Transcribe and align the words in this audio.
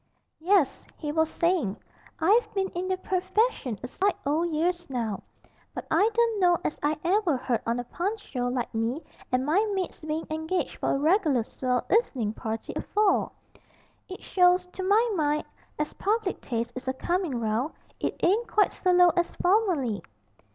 'Yes,' 0.39 0.83
he 0.97 1.11
was 1.11 1.29
saying, 1.29 1.77
'I've 2.19 2.51
been 2.55 2.69
in 2.69 2.87
the 2.87 2.97
purfession 2.97 3.77
a 3.83 3.87
sight 3.87 4.15
o' 4.25 4.41
years 4.41 4.89
now, 4.89 5.21
but 5.75 5.85
I 5.91 6.09
don't 6.11 6.39
know 6.39 6.57
as 6.65 6.79
I 6.81 6.97
ever 7.03 7.37
heard 7.37 7.61
on 7.67 7.79
a 7.79 7.83
Punch's 7.83 8.21
show 8.27 8.47
like 8.47 8.73
me 8.73 9.03
and 9.31 9.45
my 9.45 9.63
mate's 9.75 10.03
bein' 10.03 10.25
engaged 10.31 10.77
for 10.77 10.89
a 10.95 10.97
reg'lar 10.97 11.43
swell 11.43 11.85
evenin' 11.91 12.33
party 12.33 12.73
afore. 12.75 13.29
It 14.09 14.23
shows, 14.23 14.65
to 14.73 14.81
my 14.81 15.07
mind, 15.13 15.45
as 15.77 15.93
public 15.93 16.41
taste 16.41 16.71
is 16.75 16.87
a 16.87 16.93
coming 16.93 17.39
round 17.39 17.73
it 17.99 18.15
ain't 18.23 18.47
quite 18.47 18.71
so 18.71 18.91
low 18.91 19.09
as 19.09 19.35
formerly.' 19.35 20.01